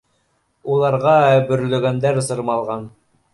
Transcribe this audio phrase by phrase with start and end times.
[0.75, 1.13] Уларға
[1.51, 2.89] бөрлөгәндәр сырмалған